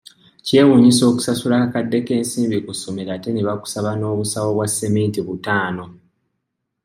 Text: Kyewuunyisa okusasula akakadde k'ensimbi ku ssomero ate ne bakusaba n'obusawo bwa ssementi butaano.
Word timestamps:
Kyewuunyisa 0.45 1.03
okusasula 1.11 1.53
akakadde 1.57 1.97
k'ensimbi 2.07 2.57
ku 2.65 2.71
ssomero 2.75 3.11
ate 3.15 3.29
ne 3.31 3.45
bakusaba 3.47 3.91
n'obusawo 3.95 4.49
bwa 4.55 4.67
ssementi 4.71 5.19
butaano. 5.27 5.83